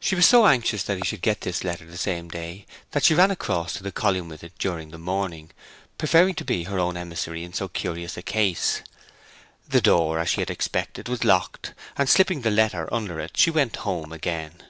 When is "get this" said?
1.22-1.64